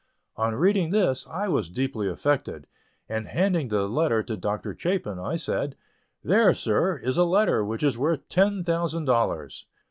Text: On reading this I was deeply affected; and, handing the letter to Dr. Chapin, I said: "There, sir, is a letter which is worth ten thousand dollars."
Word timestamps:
On 0.35 0.55
reading 0.55 0.89
this 0.89 1.27
I 1.29 1.47
was 1.47 1.69
deeply 1.69 2.07
affected; 2.09 2.65
and, 3.07 3.27
handing 3.27 3.67
the 3.67 3.87
letter 3.87 4.23
to 4.23 4.35
Dr. 4.35 4.75
Chapin, 4.75 5.19
I 5.19 5.35
said: 5.35 5.75
"There, 6.23 6.55
sir, 6.55 6.97
is 6.97 7.17
a 7.17 7.23
letter 7.23 7.63
which 7.63 7.83
is 7.83 7.99
worth 7.99 8.27
ten 8.27 8.63
thousand 8.63 9.05
dollars." 9.05 9.67